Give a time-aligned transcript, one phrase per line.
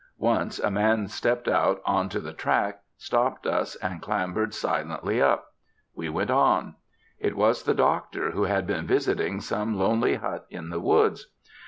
[0.17, 5.53] Once a man stepped out on to the track, stopped us, and clambered silently up.
[5.93, 6.73] We went on.
[7.19, 11.27] It was the doctor, who had been visiting some lonely hut in the woods.